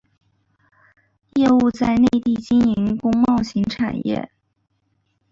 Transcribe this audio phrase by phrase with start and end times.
[1.35, 4.31] 业务在内地经营工贸型产业。